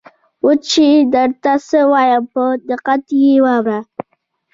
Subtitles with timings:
[0.43, 3.79] اوس چې درته څه وایم په دقت یې واوره.